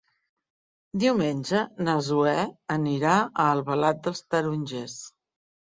Diumenge 1.03 1.61
na 1.89 1.95
Zoè 2.09 2.35
anirà 2.79 3.15
a 3.23 3.47
Albalat 3.53 4.05
dels 4.11 4.29
Tarongers. 4.31 5.03